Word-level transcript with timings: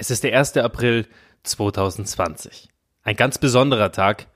Es 0.00 0.10
ist 0.10 0.24
der 0.24 0.38
1. 0.38 0.56
April 0.56 1.06
2020. 1.42 2.70
Ein 3.02 3.16
ganz 3.16 3.36
besonderer 3.36 3.92
Tag 3.92 4.28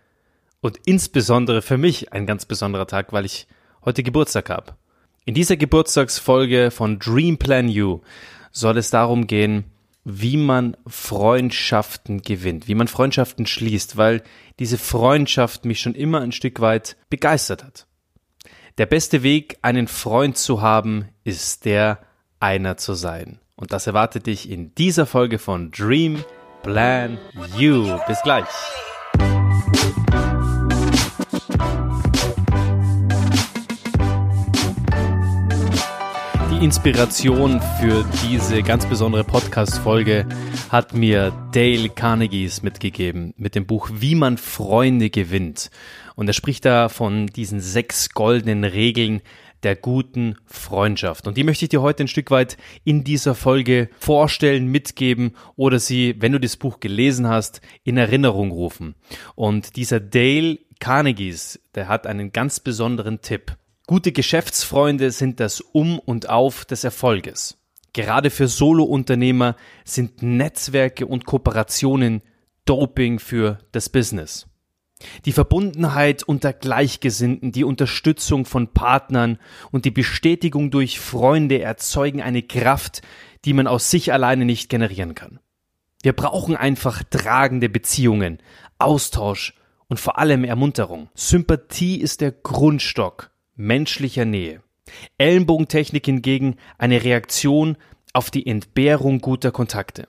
und 0.61 0.79
insbesondere 0.85 1.63
für 1.63 1.79
mich 1.79 2.13
ein 2.13 2.27
ganz 2.27 2.45
besonderer 2.45 2.87
Tag, 2.87 3.15
weil 3.15 3.25
ich 3.25 3.47
heute 3.83 4.03
Geburtstag 4.03 4.51
habe. 4.51 4.75
In 5.25 5.33
dieser 5.33 5.57
Geburtstagsfolge 5.57 6.71
von 6.71 6.99
Dream 6.99 7.39
Plan 7.39 7.71
You 7.71 8.03
soll 8.53 8.77
es 8.77 8.91
darum 8.91 9.27
gehen, 9.27 9.65
wie 10.05 10.37
man 10.37 10.77
Freundschaften 10.87 12.21
gewinnt, 12.21 12.69
wie 12.69 12.75
man 12.75 12.87
Freundschaften 12.87 13.47
schließt, 13.47 13.97
weil 13.97 14.23
diese 14.59 14.77
Freundschaft 14.77 15.65
mich 15.65 15.81
schon 15.81 15.95
immer 15.95 16.21
ein 16.21 16.33
Stück 16.33 16.61
weit 16.61 16.99
begeistert 17.09 17.65
hat. 17.65 17.87
Der 18.77 18.85
beste 18.85 19.23
Weg, 19.23 19.57
einen 19.63 19.89
Freund 19.89 20.37
zu 20.37 20.61
haben, 20.61 21.09
ist 21.25 21.65
der, 21.65 22.01
einer 22.39 22.77
zu 22.77 22.93
sein. 22.93 23.41
Und 23.57 23.73
das 23.73 23.87
erwartet 23.87 24.27
dich 24.27 24.51
in 24.51 24.75
dieser 24.75 25.07
Folge 25.07 25.39
von 25.39 25.71
Dream 25.71 26.25
Plan 26.65 27.19
You. 27.57 27.99
Bis 28.09 28.21
gleich. 28.23 28.47
Die 36.51 36.65
Inspiration 36.65 37.61
für 37.81 38.05
diese 38.25 38.63
ganz 38.65 38.87
besondere 38.87 39.23
Podcast-Folge 39.23 40.27
hat 40.71 40.93
mir 40.93 41.33
Dale 41.53 41.91
Carnegies 41.91 42.63
mitgegeben 42.63 43.35
mit 43.37 43.55
dem 43.55 43.67
Buch 43.67 43.89
Wie 43.93 44.17
man 44.17 44.37
Freunde 44.37 45.11
gewinnt. 45.11 45.71
Und 46.17 46.27
er 46.27 46.33
spricht 46.33 46.65
da 46.65 46.89
von 46.89 47.29
diesen 47.29 47.61
sechs 47.61 48.11
goldenen 48.11 48.65
Regeln, 48.65 49.21
der 49.65 49.77
guten 49.77 50.37
Freundschaft. 50.47 51.27
Und 51.27 51.37
die 51.37 51.45
möchte 51.45 51.65
ich 51.65 51.71
dir 51.71 51.83
heute 51.83 52.05
ein 52.05 52.09
Stück 52.09 52.31
weit 52.31 52.57
in 52.85 53.03
dieser 53.03 53.35
Folge 53.35 53.89
vorstellen, 53.99 54.67
mitgeben 54.67 55.35
oder 55.57 55.79
sie, 55.79 56.17
wenn 56.19 56.33
du 56.33 56.41
das 56.41 56.57
Buch 56.57 56.81
gelesen 56.81 57.27
hast, 57.27 57.61
in 57.83 57.97
Erinnerung 57.97 58.51
rufen. 58.51 58.95
Und 59.35 59.77
dieser 59.77 60.01
Dale 60.01 60.59
Carnegies, 60.81 61.61
der 61.75 61.89
hat 61.89 62.07
einen 62.07 62.33
ganz 62.33 62.61
besonderen 62.61 63.21
Tipp. 63.21 63.57
Gute 63.87 64.13
Geschäftsfreunde 64.13 65.11
sind 65.11 65.41
das 65.41 65.61
Um 65.61 65.99
und 65.99 66.29
Auf 66.29 66.65
des 66.65 66.85
Erfolges. 66.85 67.59
Gerade 67.93 68.31
für 68.31 68.49
Solo-Unternehmer 68.49 69.57
sind 69.85 70.23
Netzwerke 70.23 71.07
und 71.07 71.27
Kooperationen 71.27 72.23
Doping 72.65 73.19
für 73.19 73.59
das 73.73 73.89
Business. 73.89 74.47
Die 75.25 75.33
Verbundenheit 75.33 76.23
unter 76.23 76.53
Gleichgesinnten, 76.53 77.53
die 77.53 77.65
Unterstützung 77.65 78.45
von 78.45 78.73
Partnern 78.73 79.39
und 79.71 79.85
die 79.85 79.91
Bestätigung 79.91 80.71
durch 80.71 81.01
Freunde 81.01 81.61
erzeugen 81.61 82.23
eine 82.23 82.43
Kraft, 82.43 83.03
die 83.45 83.53
man 83.53 83.67
aus 83.67 83.91
sich 83.91 84.13
alleine 84.13 84.45
nicht 84.45 84.69
generieren 84.69 85.15
kann. 85.15 85.41
Wir 86.03 86.13
brauchen 86.13 86.57
einfach 86.57 87.03
tragende 87.03 87.69
Beziehungen, 87.69 88.39
Austausch 88.79 89.55
und 89.89 90.01
vor 90.01 90.19
allem 90.19 90.45
Ermunterung. 90.45 91.09
Sympathie 91.15 92.01
ist 92.01 92.21
der 92.21 92.33
Grundstock 92.33 93.31
menschlicher 93.57 94.25
Nähe. 94.25 94.63
Ellenbogentechnik 95.19 96.05
hingegen 96.05 96.57
eine 96.79 97.05
Reaktion 97.05 97.77
auf 98.13 98.31
die 98.31 98.47
Entbehrung 98.47 99.21
guter 99.21 99.51
Kontakte. 99.51 100.09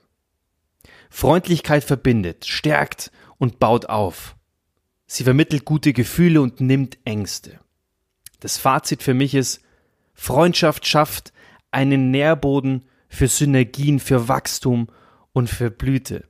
Freundlichkeit 1.09 1.83
verbindet, 1.83 2.45
stärkt 2.45 3.11
und 3.37 3.59
baut 3.59 3.85
auf. 3.87 4.35
Sie 5.07 5.23
vermittelt 5.23 5.65
gute 5.65 5.93
Gefühle 5.93 6.41
und 6.41 6.61
nimmt 6.61 6.97
Ängste. 7.05 7.59
Das 8.39 8.57
Fazit 8.57 9.03
für 9.03 9.13
mich 9.13 9.35
ist, 9.35 9.61
Freundschaft 10.13 10.87
schafft 10.87 11.33
einen 11.71 12.11
Nährboden 12.11 12.85
für 13.09 13.27
Synergien, 13.27 13.99
für 13.99 14.27
Wachstum 14.27 14.87
und 15.33 15.49
für 15.49 15.69
Blüte. 15.69 16.27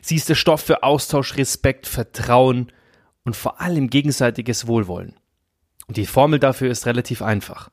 Sie 0.00 0.16
ist 0.16 0.28
der 0.28 0.34
Stoff 0.34 0.62
für 0.62 0.82
Austausch, 0.82 1.36
Respekt, 1.36 1.86
Vertrauen 1.86 2.72
und 3.24 3.36
vor 3.36 3.60
allem 3.60 3.90
gegenseitiges 3.90 4.66
Wohlwollen. 4.66 5.14
Und 5.86 5.96
die 5.96 6.06
Formel 6.06 6.38
dafür 6.38 6.70
ist 6.70 6.86
relativ 6.86 7.22
einfach. 7.22 7.70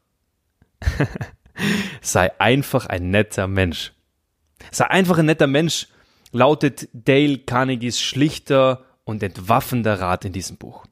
Sei 2.01 2.39
einfach 2.39 2.87
ein 2.87 3.09
netter 3.11 3.47
Mensch. 3.47 3.93
Sei 4.71 4.85
einfach 4.87 5.19
ein 5.19 5.27
netter 5.27 5.47
Mensch 5.47 5.87
lautet 6.31 6.89
Dale 6.93 7.39
Carnegies 7.39 8.01
schlichter 8.01 8.85
und 9.03 9.23
entwaffender 9.23 9.99
Rat 9.99 10.25
in 10.25 10.33
diesem 10.33 10.57
Buch. 10.57 10.85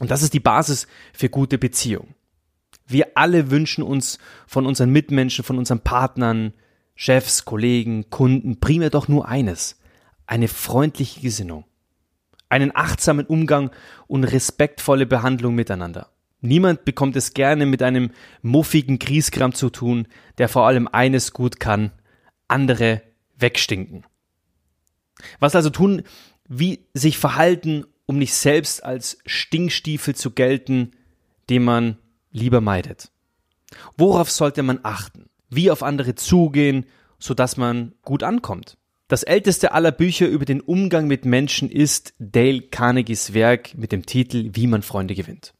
Und 0.00 0.10
das 0.10 0.22
ist 0.22 0.34
die 0.34 0.40
Basis 0.40 0.86
für 1.12 1.28
gute 1.28 1.58
Beziehung. 1.58 2.14
Wir 2.86 3.12
alle 3.14 3.50
wünschen 3.50 3.82
uns 3.82 4.18
von 4.46 4.66
unseren 4.66 4.90
Mitmenschen, 4.90 5.44
von 5.44 5.58
unseren 5.58 5.80
Partnern, 5.80 6.52
Chefs, 6.94 7.44
Kollegen, 7.44 8.10
Kunden 8.10 8.60
primär 8.60 8.90
doch 8.90 9.08
nur 9.08 9.28
eines, 9.28 9.78
eine 10.26 10.48
freundliche 10.48 11.20
Gesinnung, 11.20 11.64
einen 12.48 12.74
achtsamen 12.74 13.26
Umgang 13.26 13.70
und 14.06 14.24
respektvolle 14.24 15.06
Behandlung 15.06 15.54
miteinander. 15.54 16.10
Niemand 16.40 16.84
bekommt 16.84 17.16
es 17.16 17.34
gerne 17.34 17.66
mit 17.66 17.82
einem 17.82 18.10
muffigen 18.42 18.98
Grieskram 18.98 19.52
zu 19.52 19.70
tun, 19.70 20.06
der 20.38 20.48
vor 20.48 20.66
allem 20.66 20.86
eines 20.86 21.32
gut 21.32 21.58
kann, 21.58 21.92
andere 22.46 23.02
wegstinken. 23.36 24.04
Was 25.40 25.56
also 25.56 25.70
tun, 25.70 26.02
wie 26.48 26.80
sich 26.94 27.18
verhalten, 27.18 27.86
um 28.06 28.18
nicht 28.18 28.34
selbst 28.34 28.84
als 28.84 29.18
Stinkstiefel 29.26 30.14
zu 30.14 30.30
gelten, 30.30 30.92
den 31.50 31.64
man 31.64 31.98
lieber 32.30 32.60
meidet. 32.60 33.10
Worauf 33.96 34.30
sollte 34.30 34.62
man 34.62 34.80
achten? 34.82 35.26
Wie 35.50 35.70
auf 35.70 35.82
andere 35.82 36.14
zugehen, 36.14 36.86
sodass 37.18 37.56
man 37.56 37.92
gut 38.02 38.22
ankommt? 38.22 38.76
Das 39.08 39.22
älteste 39.22 39.72
aller 39.72 39.92
Bücher 39.92 40.26
über 40.26 40.44
den 40.44 40.60
Umgang 40.60 41.06
mit 41.06 41.24
Menschen 41.24 41.70
ist 41.70 42.14
Dale 42.18 42.62
Carnegies 42.62 43.34
Werk 43.34 43.74
mit 43.76 43.92
dem 43.92 44.04
Titel 44.04 44.50
Wie 44.54 44.66
man 44.66 44.82
Freunde 44.82 45.14
gewinnt. 45.14 45.54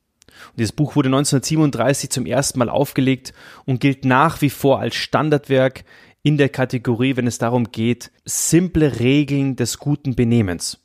Und 0.51 0.59
dieses 0.59 0.73
Buch 0.73 0.97
wurde 0.97 1.09
1937 1.09 2.11
zum 2.11 2.27
ersten 2.27 2.59
Mal 2.59 2.69
aufgelegt 2.69 3.33
und 3.65 3.81
gilt 3.81 4.05
nach 4.05 4.43
wie 4.43 4.51
vor 4.51 4.81
als 4.81 4.97
Standardwerk 4.97 5.85
in 6.27 6.39
der 6.39 6.49
Kategorie, 6.49 7.17
wenn 7.17 7.29
es 7.29 7.39
darum 7.39 7.71
geht, 7.71 8.11
simple 8.25 8.99
Regeln 8.99 9.55
des 9.55 9.79
guten 9.79 10.17
Benehmens. 10.17 10.81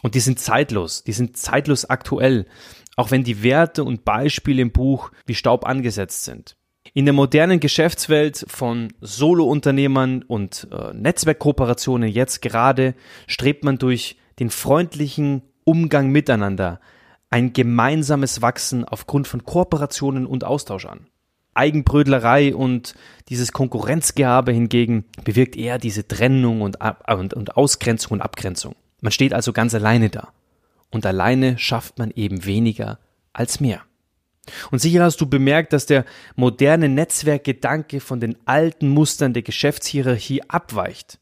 Und 0.00 0.14
die 0.14 0.20
sind 0.20 0.40
zeitlos, 0.40 1.04
die 1.04 1.12
sind 1.12 1.36
zeitlos 1.36 1.84
aktuell, 1.84 2.46
auch 2.96 3.10
wenn 3.10 3.22
die 3.22 3.42
Werte 3.42 3.84
und 3.84 4.06
Beispiele 4.06 4.62
im 4.62 4.72
Buch 4.72 5.12
wie 5.26 5.34
Staub 5.34 5.66
angesetzt 5.66 6.24
sind. 6.24 6.56
In 6.94 7.04
der 7.04 7.12
modernen 7.12 7.60
Geschäftswelt 7.60 8.46
von 8.48 8.94
Solo-Unternehmern 9.02 10.22
und 10.22 10.66
äh, 10.72 10.94
Netzwerkkooperationen 10.94 12.08
jetzt 12.08 12.40
gerade 12.40 12.94
strebt 13.26 13.64
man 13.64 13.76
durch 13.76 14.16
den 14.38 14.48
freundlichen 14.48 15.42
Umgang 15.64 16.08
miteinander 16.08 16.80
ein 17.28 17.52
gemeinsames 17.52 18.40
Wachsen 18.40 18.86
aufgrund 18.86 19.28
von 19.28 19.44
Kooperationen 19.44 20.24
und 20.24 20.44
Austausch 20.44 20.86
an. 20.86 21.08
Eigenbrödlerei 21.54 22.54
und 22.54 22.94
dieses 23.28 23.52
Konkurrenzgehabe 23.52 24.52
hingegen 24.52 25.04
bewirkt 25.24 25.56
eher 25.56 25.78
diese 25.78 26.06
Trennung 26.06 26.62
und, 26.62 26.78
und, 27.06 27.34
und 27.34 27.56
Ausgrenzung 27.56 28.12
und 28.12 28.20
Abgrenzung. 28.20 28.74
Man 29.00 29.12
steht 29.12 29.34
also 29.34 29.52
ganz 29.52 29.74
alleine 29.74 30.10
da. 30.10 30.32
Und 30.90 31.06
alleine 31.06 31.58
schafft 31.58 31.98
man 31.98 32.10
eben 32.10 32.44
weniger 32.44 32.98
als 33.32 33.60
mehr. 33.60 33.82
Und 34.70 34.80
sicher 34.80 35.02
hast 35.02 35.20
du 35.20 35.26
bemerkt, 35.26 35.72
dass 35.72 35.86
der 35.86 36.04
moderne 36.36 36.88
Netzwerkgedanke 36.88 38.00
von 38.00 38.20
den 38.20 38.36
alten 38.44 38.88
Mustern 38.88 39.32
der 39.32 39.42
Geschäftshierarchie 39.42 40.42
abweicht, 40.48 41.18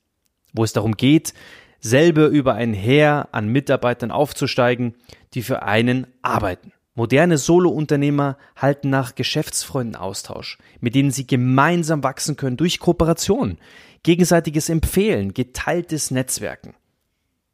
wo 0.52 0.64
es 0.64 0.72
darum 0.72 0.96
geht, 0.96 1.34
selber 1.80 2.26
über 2.26 2.54
ein 2.54 2.72
Heer 2.72 3.28
an 3.32 3.48
Mitarbeitern 3.48 4.10
aufzusteigen, 4.10 4.94
die 5.34 5.42
für 5.42 5.62
einen 5.62 6.06
arbeiten. 6.22 6.72
Moderne 7.00 7.38
Solo-Unternehmer 7.38 8.36
halten 8.56 8.90
nach 8.90 9.14
Geschäftsfreunden 9.14 9.96
Austausch, 9.96 10.58
mit 10.80 10.94
denen 10.94 11.10
sie 11.10 11.26
gemeinsam 11.26 12.02
wachsen 12.02 12.36
können 12.36 12.58
durch 12.58 12.78
Kooperation, 12.78 13.56
gegenseitiges 14.02 14.68
Empfehlen, 14.68 15.32
geteiltes 15.32 16.10
Netzwerken. 16.10 16.74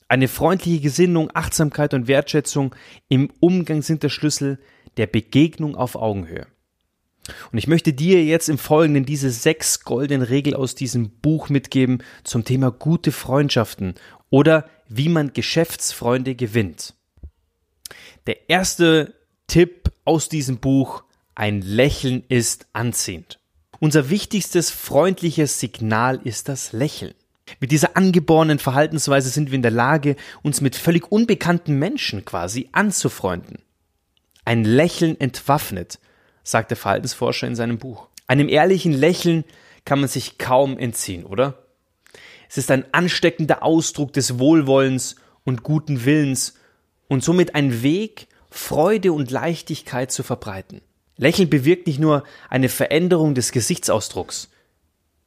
Eine 0.08 0.26
freundliche 0.26 0.80
Gesinnung, 0.80 1.30
Achtsamkeit 1.32 1.94
und 1.94 2.08
Wertschätzung 2.08 2.74
im 3.08 3.30
Umgang 3.38 3.82
sind 3.82 4.02
der 4.02 4.08
Schlüssel 4.08 4.58
der 4.96 5.06
Begegnung 5.06 5.76
auf 5.76 5.94
Augenhöhe. 5.94 6.48
Und 7.52 7.58
ich 7.58 7.68
möchte 7.68 7.92
dir 7.92 8.24
jetzt 8.24 8.48
im 8.48 8.58
Folgenden 8.58 9.06
diese 9.06 9.30
sechs 9.30 9.84
goldenen 9.84 10.22
Regeln 10.22 10.56
aus 10.56 10.74
diesem 10.74 11.08
Buch 11.20 11.50
mitgeben 11.50 12.02
zum 12.24 12.42
Thema 12.44 12.72
gute 12.72 13.12
Freundschaften 13.12 13.94
oder 14.28 14.68
wie 14.88 15.08
man 15.08 15.34
Geschäftsfreunde 15.34 16.34
gewinnt. 16.34 16.94
Der 18.26 18.50
erste 18.50 19.14
Tipp 19.46 19.92
aus 20.04 20.28
diesem 20.28 20.58
Buch, 20.58 21.04
ein 21.34 21.62
Lächeln 21.62 22.24
ist 22.28 22.66
anziehend. 22.72 23.38
Unser 23.78 24.10
wichtigstes 24.10 24.70
freundliches 24.70 25.60
Signal 25.60 26.20
ist 26.24 26.48
das 26.48 26.72
Lächeln. 26.72 27.14
Mit 27.60 27.70
dieser 27.70 27.96
angeborenen 27.96 28.58
Verhaltensweise 28.58 29.28
sind 29.28 29.50
wir 29.50 29.56
in 29.56 29.62
der 29.62 29.70
Lage, 29.70 30.16
uns 30.42 30.60
mit 30.60 30.74
völlig 30.74 31.12
unbekannten 31.12 31.78
Menschen 31.78 32.24
quasi 32.24 32.68
anzufreunden. 32.72 33.58
Ein 34.44 34.64
Lächeln 34.64 35.20
entwaffnet, 35.20 36.00
sagt 36.42 36.70
der 36.70 36.76
Verhaltensforscher 36.76 37.46
in 37.46 37.56
seinem 37.56 37.78
Buch. 37.78 38.08
Einem 38.26 38.48
ehrlichen 38.48 38.92
Lächeln 38.92 39.44
kann 39.84 40.00
man 40.00 40.08
sich 40.08 40.38
kaum 40.38 40.78
entziehen, 40.78 41.24
oder? 41.24 41.62
Es 42.48 42.58
ist 42.58 42.70
ein 42.70 42.84
ansteckender 42.92 43.62
Ausdruck 43.62 44.12
des 44.12 44.38
Wohlwollens 44.38 45.16
und 45.44 45.62
guten 45.62 46.04
Willens 46.04 46.54
und 47.08 47.22
somit 47.22 47.54
ein 47.54 47.82
Weg, 47.82 48.28
Freude 48.56 49.12
und 49.12 49.30
Leichtigkeit 49.30 50.10
zu 50.10 50.22
verbreiten. 50.22 50.80
Lächeln 51.16 51.48
bewirkt 51.48 51.86
nicht 51.86 51.98
nur 51.98 52.24
eine 52.48 52.68
Veränderung 52.68 53.34
des 53.34 53.52
Gesichtsausdrucks, 53.52 54.48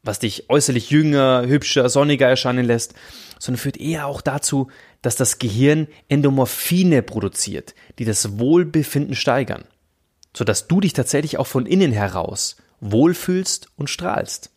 was 0.03 0.19
dich 0.19 0.49
äußerlich 0.49 0.89
jünger, 0.89 1.45
hübscher, 1.45 1.89
sonniger 1.89 2.27
erscheinen 2.27 2.65
lässt, 2.65 2.93
sondern 3.39 3.59
führt 3.59 3.77
eher 3.77 4.07
auch 4.07 4.21
dazu, 4.21 4.69
dass 5.01 5.15
das 5.15 5.39
Gehirn 5.39 5.87
Endomorphine 6.09 7.01
produziert, 7.01 7.75
die 7.97 8.05
das 8.05 8.39
Wohlbefinden 8.39 9.15
steigern, 9.15 9.63
sodass 10.35 10.67
du 10.67 10.81
dich 10.81 10.93
tatsächlich 10.93 11.37
auch 11.37 11.47
von 11.47 11.65
innen 11.65 11.91
heraus 11.91 12.57
wohlfühlst 12.81 13.67
und 13.75 13.89
strahlst. 13.89 14.51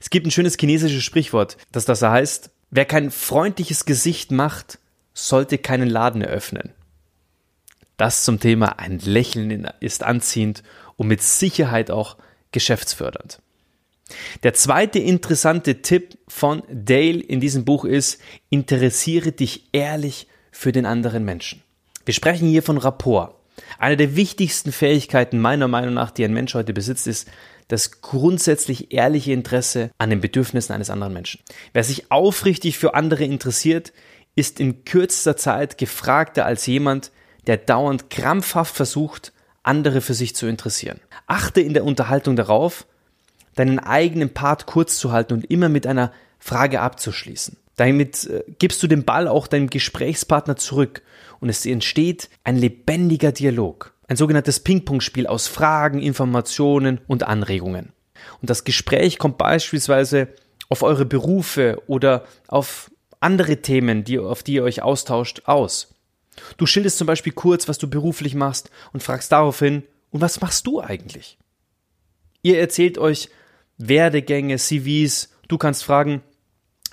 Es 0.00 0.10
gibt 0.10 0.26
ein 0.26 0.30
schönes 0.30 0.56
chinesisches 0.58 1.02
Sprichwort, 1.02 1.56
das 1.70 1.84
das 1.84 2.02
heißt, 2.02 2.50
wer 2.70 2.84
kein 2.84 3.10
freundliches 3.10 3.84
Gesicht 3.84 4.32
macht, 4.32 4.78
sollte 5.14 5.58
keinen 5.58 5.88
Laden 5.88 6.22
eröffnen. 6.22 6.72
Das 8.02 8.24
zum 8.24 8.40
Thema 8.40 8.80
ein 8.80 8.98
Lächeln 8.98 9.68
ist 9.78 10.02
anziehend 10.02 10.64
und 10.96 11.06
mit 11.06 11.22
Sicherheit 11.22 11.92
auch 11.92 12.16
geschäftsfördernd. 12.50 13.38
Der 14.42 14.54
zweite 14.54 14.98
interessante 14.98 15.82
Tipp 15.82 16.18
von 16.26 16.64
Dale 16.68 17.20
in 17.20 17.38
diesem 17.38 17.64
Buch 17.64 17.84
ist, 17.84 18.20
interessiere 18.50 19.30
dich 19.30 19.68
ehrlich 19.70 20.26
für 20.50 20.72
den 20.72 20.84
anderen 20.84 21.24
Menschen. 21.24 21.62
Wir 22.04 22.12
sprechen 22.12 22.48
hier 22.48 22.64
von 22.64 22.76
Rapport. 22.76 23.36
Eine 23.78 23.96
der 23.96 24.16
wichtigsten 24.16 24.72
Fähigkeiten 24.72 25.38
meiner 25.38 25.68
Meinung 25.68 25.94
nach, 25.94 26.10
die 26.10 26.24
ein 26.24 26.34
Mensch 26.34 26.54
heute 26.54 26.72
besitzt, 26.72 27.06
ist 27.06 27.28
das 27.68 28.00
grundsätzlich 28.00 28.92
ehrliche 28.92 29.30
Interesse 29.30 29.92
an 29.98 30.10
den 30.10 30.20
Bedürfnissen 30.20 30.74
eines 30.74 30.90
anderen 30.90 31.12
Menschen. 31.12 31.40
Wer 31.72 31.84
sich 31.84 32.10
aufrichtig 32.10 32.78
für 32.78 32.94
andere 32.94 33.22
interessiert, 33.22 33.92
ist 34.34 34.58
in 34.58 34.84
kürzester 34.84 35.36
Zeit 35.36 35.78
gefragter 35.78 36.44
als 36.44 36.66
jemand, 36.66 37.12
der 37.46 37.56
dauernd 37.56 38.10
krampfhaft 38.10 38.74
versucht, 38.74 39.32
andere 39.62 40.00
für 40.00 40.14
sich 40.14 40.34
zu 40.34 40.46
interessieren. 40.46 41.00
Achte 41.26 41.60
in 41.60 41.74
der 41.74 41.84
Unterhaltung 41.84 42.36
darauf, 42.36 42.86
deinen 43.54 43.78
eigenen 43.78 44.32
Part 44.32 44.66
kurz 44.66 44.98
zu 44.98 45.12
halten 45.12 45.34
und 45.34 45.50
immer 45.50 45.68
mit 45.68 45.86
einer 45.86 46.12
Frage 46.38 46.80
abzuschließen. 46.80 47.56
Damit 47.76 48.26
äh, 48.26 48.44
gibst 48.58 48.82
du 48.82 48.86
den 48.86 49.04
Ball 49.04 49.28
auch 49.28 49.46
deinem 49.46 49.70
Gesprächspartner 49.70 50.56
zurück 50.56 51.02
und 51.40 51.48
es 51.48 51.64
entsteht 51.64 52.28
ein 52.44 52.56
lebendiger 52.56 53.32
Dialog. 53.32 53.94
Ein 54.08 54.16
sogenanntes 54.16 54.60
Ping-Pong-Spiel 54.60 55.26
aus 55.26 55.46
Fragen, 55.46 56.00
Informationen 56.00 57.00
und 57.06 57.22
Anregungen. 57.22 57.92
Und 58.40 58.50
das 58.50 58.64
Gespräch 58.64 59.18
kommt 59.18 59.38
beispielsweise 59.38 60.28
auf 60.68 60.82
eure 60.82 61.04
Berufe 61.04 61.82
oder 61.86 62.24
auf 62.48 62.90
andere 63.20 63.62
Themen, 63.62 64.04
die, 64.04 64.18
auf 64.18 64.42
die 64.42 64.54
ihr 64.54 64.64
euch 64.64 64.82
austauscht, 64.82 65.42
aus. 65.46 65.91
Du 66.56 66.66
schilderst 66.66 66.98
zum 66.98 67.06
Beispiel 67.06 67.32
kurz, 67.32 67.68
was 67.68 67.78
du 67.78 67.88
beruflich 67.88 68.34
machst 68.34 68.70
und 68.92 69.02
fragst 69.02 69.32
daraufhin, 69.32 69.84
und 70.10 70.20
was 70.20 70.40
machst 70.40 70.66
du 70.66 70.80
eigentlich? 70.80 71.38
Ihr 72.42 72.58
erzählt 72.60 72.98
euch 72.98 73.30
Werdegänge, 73.78 74.58
CVs, 74.58 75.30
du 75.48 75.58
kannst 75.58 75.84
fragen, 75.84 76.22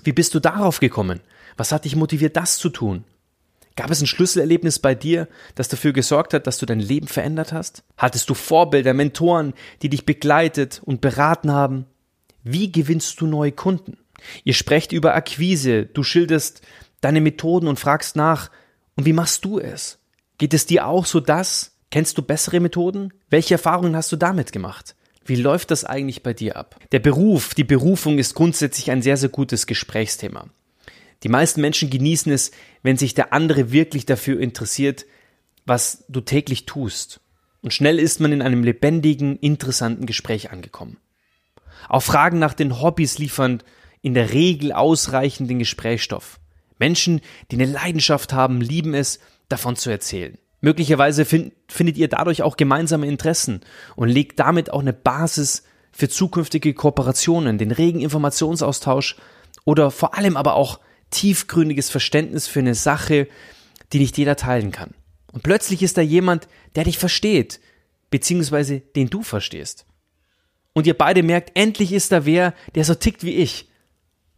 wie 0.03 0.13
bist 0.13 0.33
du 0.33 0.39
darauf 0.39 0.80
gekommen? 0.80 1.19
Was 1.57 1.71
hat 1.71 1.86
dich 1.86 1.95
motiviert, 1.95 2.38
das 2.38 2.57
zu 2.57 2.69
tun? 2.69 3.03
Gab 3.75 3.91
es 3.91 4.01
ein 4.01 4.07
Schlüsselerlebnis 4.07 4.80
bei 4.80 4.95
dir, 4.95 5.27
das 5.56 5.68
dafür 5.68 5.94
gesorgt 5.94 6.33
hat, 6.33 6.47
dass 6.47 6.57
du 6.57 6.65
dein 6.65 6.80
Leben 6.80 7.07
verändert 7.07 7.53
hast? 7.53 7.83
Hattest 7.97 8.30
du 8.30 8.33
Vorbilder, 8.33 8.94
Mentoren, 8.94 9.53
die 9.81 9.89
dich 9.89 10.06
begleitet 10.06 10.81
und 10.83 11.01
beraten 11.01 11.51
haben? 11.51 11.85
Wie 12.44 12.71
gewinnst 12.71 13.19
du 13.21 13.27
neue 13.27 13.51
Kunden? 13.51 13.97
Ihr 14.44 14.53
sprecht 14.53 14.92
über 14.92 15.15
Akquise, 15.15 15.85
du 15.85 16.03
schilderst 16.03 16.62
deine 17.01 17.21
Methoden 17.21 17.68
und 17.68 17.80
fragst 17.80 18.15
nach, 18.15 18.50
und 18.99 19.05
wie 19.05 19.13
machst 19.13 19.45
du 19.45 19.59
es? 19.59 19.97
Geht 20.39 20.53
es 20.53 20.65
dir 20.65 20.85
auch 20.85 21.05
so 21.05 21.21
das? 21.21 21.71
Kennst 21.89 22.17
du 22.17 22.21
bessere 22.21 22.59
Methoden? 22.59 23.13
Welche 23.29 23.53
Erfahrungen 23.53 23.95
hast 23.95 24.11
du 24.11 24.17
damit 24.17 24.51
gemacht? 24.51 24.93
Wie 25.23 25.37
läuft 25.37 25.71
das 25.71 25.85
eigentlich 25.85 26.21
bei 26.21 26.33
dir 26.33 26.57
ab? 26.57 26.75
Der 26.91 26.99
Beruf, 26.99 27.53
die 27.53 27.63
Berufung 27.63 28.19
ist 28.19 28.35
grundsätzlich 28.35 28.91
ein 28.91 29.01
sehr, 29.01 29.15
sehr 29.15 29.29
gutes 29.29 29.67
Gesprächsthema. 29.67 30.49
Die 31.23 31.29
meisten 31.29 31.61
Menschen 31.61 31.89
genießen 31.89 32.29
es, 32.29 32.51
wenn 32.83 32.97
sich 32.97 33.13
der 33.13 33.31
andere 33.31 33.71
wirklich 33.71 34.05
dafür 34.05 34.37
interessiert, 34.41 35.05
was 35.65 36.03
du 36.09 36.19
täglich 36.19 36.65
tust. 36.65 37.21
Und 37.61 37.73
schnell 37.73 37.99
ist 37.99 38.19
man 38.19 38.33
in 38.33 38.41
einem 38.41 38.65
lebendigen, 38.65 39.37
interessanten 39.37 40.07
Gespräch 40.07 40.51
angekommen. 40.51 40.97
Auch 41.87 42.03
Fragen 42.03 42.39
nach 42.39 42.53
den 42.53 42.81
Hobbys 42.81 43.17
liefern 43.17 43.63
in 44.01 44.13
der 44.13 44.33
Regel 44.33 44.73
ausreichenden 44.73 45.59
Gesprächsstoff. 45.59 46.38
Menschen, 46.79 47.21
die 47.51 47.55
eine 47.55 47.71
Leidenschaft 47.71 48.33
haben, 48.33 48.61
lieben 48.61 48.93
es, 48.93 49.19
davon 49.49 49.75
zu 49.75 49.89
erzählen. 49.89 50.37
Möglicherweise 50.61 51.25
find, 51.25 51.53
findet 51.67 51.97
ihr 51.97 52.07
dadurch 52.07 52.41
auch 52.41 52.57
gemeinsame 52.57 53.07
Interessen 53.07 53.61
und 53.95 54.09
legt 54.09 54.39
damit 54.39 54.71
auch 54.71 54.81
eine 54.81 54.93
Basis 54.93 55.63
für 55.91 56.09
zukünftige 56.09 56.73
Kooperationen, 56.73 57.57
den 57.57 57.71
regen 57.71 58.01
Informationsaustausch 58.01 59.15
oder 59.65 59.91
vor 59.91 60.15
allem 60.17 60.37
aber 60.37 60.55
auch 60.55 60.79
tiefgründiges 61.11 61.89
Verständnis 61.89 62.47
für 62.47 62.59
eine 62.59 62.75
Sache, 62.75 63.27
die 63.93 63.99
nicht 63.99 64.17
jeder 64.17 64.35
teilen 64.35 64.71
kann. 64.71 64.93
Und 65.31 65.43
plötzlich 65.43 65.81
ist 65.81 65.97
da 65.97 66.01
jemand, 66.01 66.47
der 66.75 66.83
dich 66.83 66.97
versteht, 66.97 67.59
beziehungsweise 68.11 68.79
den 68.79 69.09
du 69.09 69.23
verstehst. 69.23 69.85
Und 70.73 70.87
ihr 70.87 70.97
beide 70.97 71.23
merkt, 71.23 71.51
endlich 71.55 71.93
ist 71.93 72.11
da 72.11 72.25
wer, 72.25 72.53
der 72.75 72.85
so 72.85 72.95
tickt 72.95 73.23
wie 73.23 73.35
ich. 73.35 73.69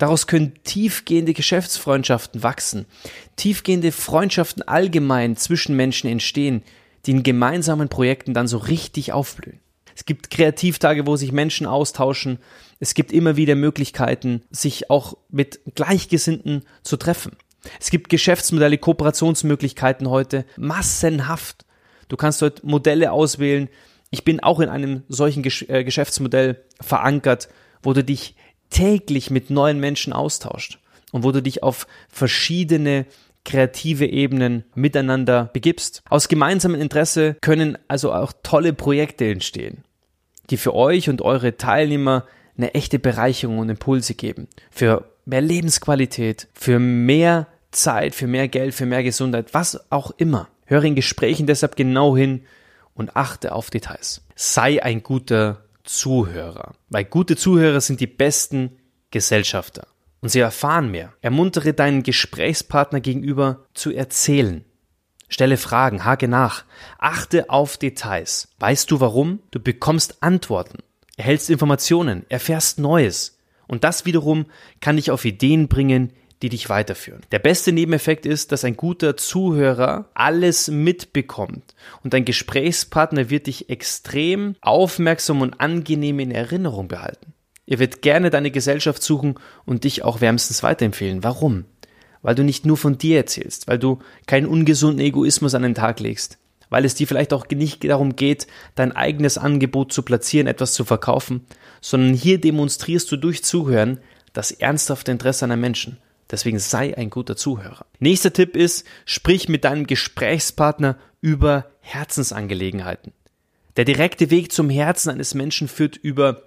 Daraus 0.02 0.26
können 0.26 0.56
tiefgehende 0.64 1.36
Geschäftsfreundschaften 1.36 2.42
wachsen, 2.42 2.88
tiefgehende 3.36 3.92
Freundschaften 3.92 4.64
allgemein 4.64 5.38
zwischen 5.38 5.76
Menschen 5.76 6.10
entstehen, 6.10 6.64
die 7.06 7.12
in 7.12 7.22
gemeinsamen 7.22 7.88
Projekten 7.88 8.34
dann 8.34 8.48
so 8.48 8.58
richtig 8.58 9.14
aufblühen. 9.14 9.60
Es 9.96 10.06
gibt 10.06 10.32
Kreativtage, 10.32 11.06
wo 11.06 11.18
sich 11.18 11.32
Menschen 11.32 11.68
austauschen. 11.68 12.40
Es 12.80 12.96
gibt 12.96 13.12
immer 13.12 13.36
wieder 13.36 13.54
Möglichkeiten, 13.54 14.42
sich 14.50 14.90
auch 14.90 15.18
mit 15.30 15.60
Gleichgesinnten 15.76 16.64
zu 16.82 16.98
treffen. 16.98 17.34
Es 17.80 17.92
gibt 17.92 18.10
Geschäftsmodelle, 18.10 18.80
Kooperationsmöglichkeiten 18.80 20.10
heute 20.10 20.46
massenhaft. 20.58 21.64
Du 22.08 22.18
kannst 22.18 22.42
dort 22.42 22.64
Modelle 22.64 23.12
auswählen. 23.12 23.70
Ich 24.10 24.26
bin 24.26 24.40
auch 24.40 24.62
in 24.62 24.70
einem 24.70 25.04
solchen 25.10 25.44
äh, 25.44 25.84
Geschäftsmodell 25.84 26.60
verankert, 26.82 27.50
wo 27.84 27.94
du 27.94 28.04
dich 28.04 28.34
täglich 28.72 29.30
mit 29.30 29.52
neuen 29.52 29.80
Menschen 29.80 30.14
austauscht 30.14 30.80
und 31.12 31.24
wo 31.24 31.32
du 31.32 31.42
dich 31.42 31.62
auf 31.62 31.86
verschiedene 32.10 33.06
kreative 33.46 34.06
Ebenen 34.06 34.64
miteinander 34.76 35.50
begibst. 35.54 36.04
Aus 36.10 36.28
gemeinsamem 36.28 36.82
Interesse 36.82 37.36
können 37.42 37.78
also 37.88 38.14
auch 38.14 38.34
tolle 38.44 38.74
Projekte 38.74 39.26
entstehen, 39.26 39.84
die 40.50 40.58
für 40.58 40.74
euch 40.74 41.10
und 41.10 41.22
eure 41.22 41.58
Teilnehmer 41.58 42.26
eine 42.58 42.74
echte 42.74 43.00
Bereicherung 43.00 43.60
und 43.60 43.70
Impulse 43.70 44.14
geben. 44.14 44.48
Für 44.70 45.10
mehr 45.26 45.42
Lebensqualität, 45.42 46.48
für 46.54 46.80
mehr 46.80 47.48
Zeit, 47.72 48.16
für 48.16 48.28
mehr 48.28 48.48
Geld, 48.48 48.74
für 48.74 48.86
mehr 48.86 49.04
Gesundheit, 49.04 49.54
was 49.54 49.92
auch 49.92 50.12
immer. 50.18 50.50
Höre 50.66 50.84
in 50.84 50.96
Gesprächen 50.96 51.48
deshalb 51.48 51.76
genau 51.76 52.16
hin 52.16 52.44
und 52.94 53.16
achte 53.16 53.54
auf 53.54 53.70
Details. 53.70 54.22
Sei 54.36 54.84
ein 54.84 55.04
guter 55.04 55.64
Zuhörer. 55.92 56.74
Weil 56.90 57.06
gute 57.06 57.36
Zuhörer 57.36 57.82
sind 57.82 58.00
die 58.00 58.08
besten 58.08 58.78
Gesellschafter. 59.12 59.88
Und 60.22 60.30
sie 60.30 60.40
erfahren 60.40 60.90
mehr. 60.90 61.14
Ermuntere 61.22 61.74
deinen 61.74 62.04
Gesprächspartner 62.04 63.02
gegenüber 63.02 63.66
zu 63.74 63.92
erzählen. 63.92 64.64
Stelle 65.28 65.58
Fragen, 65.58 66.06
hake 66.06 66.28
nach, 66.28 66.66
achte 66.98 67.50
auf 67.50 67.78
Details. 67.78 68.50
Weißt 68.60 68.92
du 68.92 69.00
warum? 69.00 69.40
Du 69.52 69.60
bekommst 69.60 70.22
Antworten, 70.22 70.80
erhältst 71.18 71.50
Informationen, 71.50 72.26
erfährst 72.30 72.80
Neues. 72.80 73.38
Und 73.68 73.84
das 73.84 74.06
wiederum 74.06 74.46
kann 74.82 74.98
dich 74.98 75.12
auf 75.12 75.24
Ideen 75.26 75.68
bringen, 75.68 76.14
die 76.42 76.50
dich 76.50 76.70
weiterführen. 76.70 77.22
Der 77.32 77.40
beste 77.40 77.72
Nebeneffekt 77.72 78.26
ist, 78.26 78.52
dass 78.52 78.66
ein 78.66 78.76
guter 78.76 79.16
Zuhörer 79.16 80.10
alles 80.14 80.70
mitbekommt 80.70 81.76
und 82.04 82.14
dein 82.14 82.26
Gesprächspartner 82.26 83.30
wird 83.30 83.48
dich 83.48 83.70
extrem 83.70 84.56
aufmerksam 84.62 85.42
und 85.42 85.60
angenehm 85.60 86.20
in 86.20 86.32
Erinnerung 86.32 86.88
behalten. 86.88 87.34
Er 87.68 87.80
wird 87.80 88.02
gerne 88.02 88.32
deine 88.32 88.52
Gesellschaft 88.52 89.04
suchen 89.04 89.36
und 89.66 89.84
dich 89.84 90.04
auch 90.04 90.20
wärmstens 90.20 90.64
weiterempfehlen. 90.64 91.24
Warum? 91.24 91.66
Weil 92.24 92.36
du 92.36 92.44
nicht 92.44 92.66
nur 92.66 92.78
von 92.78 92.98
dir 92.98 93.18
erzählst, 93.18 93.68
weil 93.68 93.80
du 93.80 94.00
keinen 94.26 94.48
ungesunden 94.48 95.00
Egoismus 95.00 95.56
an 95.56 95.62
den 95.62 95.76
Tag 95.76 96.00
legst, 96.00 96.38
weil 96.70 96.86
es 96.86 96.96
dir 96.96 97.08
vielleicht 97.08 97.34
auch 97.34 97.48
nicht 97.48 97.84
darum 97.84 98.16
geht, 98.16 98.48
dein 98.76 98.92
eigenes 98.92 99.38
Angebot 99.38 99.94
zu 99.94 100.02
platzieren, 100.02 100.48
etwas 100.48 100.74
zu 100.74 100.86
verkaufen, 100.86 101.46
sondern 101.82 102.14
hier 102.14 102.40
demonstrierst 102.40 103.12
du 103.12 103.18
durch 103.18 103.44
Zuhören 103.44 104.00
das 104.34 104.52
ernsthafte 104.52 105.12
Interesse 105.12 105.46
einer 105.46 105.58
Menschen 105.58 105.98
Deswegen 106.32 106.60
sei 106.60 106.98
ein 106.98 107.10
guter 107.10 107.36
Zuhörer. 107.36 107.86
Nächster 108.00 108.32
Tipp 108.32 108.56
ist, 108.56 108.88
sprich 109.06 109.50
mit 109.50 109.66
deinem 109.66 109.86
Gesprächspartner 109.86 110.98
über 111.20 111.66
Herzensangelegenheiten. 111.82 113.14
Der 113.78 113.86
direkte 113.86 114.30
Weg 114.32 114.52
zum 114.52 114.70
Herzen 114.70 115.10
eines 115.10 115.34
Menschen 115.34 115.68
führt 115.68 115.98
über 115.98 116.44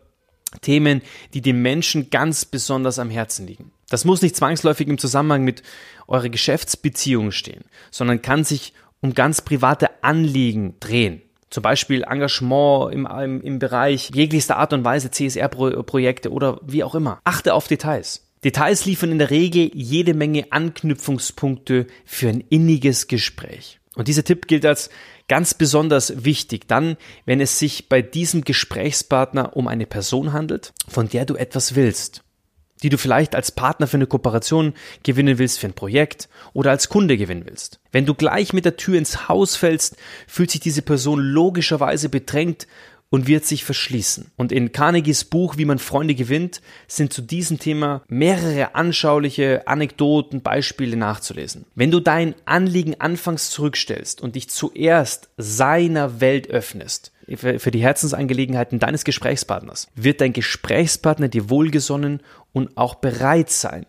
Themen, 0.60 1.02
die 1.34 1.42
dem 1.42 1.62
Menschen 1.62 2.10
ganz 2.10 2.44
besonders 2.44 2.98
am 2.98 3.10
Herzen 3.10 3.46
liegen. 3.46 3.72
Das 3.88 4.04
muss 4.04 4.22
nicht 4.22 4.36
zwangsläufig 4.36 4.88
im 4.88 4.98
Zusammenhang 4.98 5.44
mit 5.44 5.62
eurer 6.06 6.28
Geschäftsbeziehung 6.28 7.32
stehen, 7.32 7.64
sondern 7.90 8.22
kann 8.22 8.44
sich 8.44 8.72
um 9.00 9.14
ganz 9.14 9.42
private 9.42 10.02
Anliegen 10.02 10.76
drehen. 10.80 11.22
Zum 11.50 11.62
Beispiel 11.62 12.02
Engagement 12.02 12.92
im, 12.92 13.06
im, 13.06 13.40
im 13.42 13.58
Bereich 13.58 14.10
jeglichster 14.14 14.56
Art 14.56 14.72
und 14.72 14.84
Weise, 14.84 15.10
CSR-Projekte 15.10 16.32
oder 16.32 16.60
wie 16.64 16.82
auch 16.82 16.94
immer. 16.94 17.20
Achte 17.24 17.54
auf 17.54 17.68
Details. 17.68 18.23
Details 18.44 18.84
liefern 18.84 19.12
in 19.12 19.18
der 19.18 19.30
Regel 19.30 19.70
jede 19.74 20.14
Menge 20.14 20.46
Anknüpfungspunkte 20.50 21.86
für 22.04 22.28
ein 22.28 22.44
inniges 22.50 23.08
Gespräch. 23.08 23.80
Und 23.94 24.08
dieser 24.08 24.24
Tipp 24.24 24.48
gilt 24.48 24.66
als 24.66 24.90
ganz 25.28 25.54
besonders 25.54 26.24
wichtig 26.24 26.68
dann, 26.68 26.96
wenn 27.24 27.40
es 27.40 27.58
sich 27.58 27.88
bei 27.88 28.02
diesem 28.02 28.42
Gesprächspartner 28.42 29.56
um 29.56 29.66
eine 29.66 29.86
Person 29.86 30.32
handelt, 30.32 30.74
von 30.88 31.08
der 31.08 31.24
du 31.24 31.36
etwas 31.36 31.74
willst 31.74 32.24
die 32.84 32.90
du 32.90 32.98
vielleicht 32.98 33.34
als 33.34 33.50
Partner 33.50 33.86
für 33.86 33.96
eine 33.96 34.06
Kooperation 34.06 34.74
gewinnen 35.02 35.38
willst, 35.38 35.58
für 35.58 35.66
ein 35.66 35.72
Projekt 35.72 36.28
oder 36.52 36.70
als 36.70 36.90
Kunde 36.90 37.16
gewinnen 37.16 37.46
willst. 37.46 37.80
Wenn 37.92 38.04
du 38.04 38.14
gleich 38.14 38.52
mit 38.52 38.66
der 38.66 38.76
Tür 38.76 38.98
ins 38.98 39.26
Haus 39.26 39.56
fällst, 39.56 39.96
fühlt 40.26 40.50
sich 40.50 40.60
diese 40.60 40.82
Person 40.82 41.18
logischerweise 41.18 42.10
bedrängt 42.10 42.66
und 43.14 43.28
wird 43.28 43.44
sich 43.44 43.62
verschließen. 43.62 44.32
Und 44.34 44.50
in 44.50 44.72
Carnegies 44.72 45.24
Buch 45.24 45.56
Wie 45.56 45.66
man 45.66 45.78
Freunde 45.78 46.16
gewinnt 46.16 46.60
sind 46.88 47.12
zu 47.12 47.22
diesem 47.22 47.60
Thema 47.60 48.02
mehrere 48.08 48.74
anschauliche 48.74 49.68
Anekdoten, 49.68 50.42
Beispiele 50.42 50.96
nachzulesen. 50.96 51.64
Wenn 51.76 51.92
du 51.92 52.00
dein 52.00 52.34
Anliegen 52.44 53.00
anfangs 53.00 53.50
zurückstellst 53.50 54.20
und 54.20 54.34
dich 54.34 54.50
zuerst 54.50 55.28
seiner 55.36 56.20
Welt 56.20 56.50
öffnest, 56.50 57.12
für 57.36 57.70
die 57.70 57.82
Herzensangelegenheiten 57.82 58.80
deines 58.80 59.04
Gesprächspartners, 59.04 59.86
wird 59.94 60.20
dein 60.20 60.32
Gesprächspartner 60.32 61.28
dir 61.28 61.48
wohlgesonnen 61.48 62.20
und 62.52 62.76
auch 62.76 62.96
bereit 62.96 63.48
sein, 63.48 63.86